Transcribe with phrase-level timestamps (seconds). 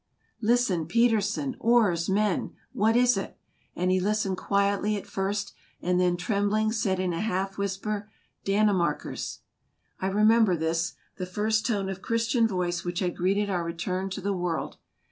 [0.41, 1.55] "Listen, Petersen!
[1.59, 3.37] Oars, men!"" What is it?"
[3.75, 8.09] and he listened quietly at first, and then, trembling, said in a half whisper,"
[8.47, 9.41] Dannemarkers!"
[10.01, 14.21] I remember this, the first tone of Christian voice which had greeted our return to
[14.21, 14.77] the world.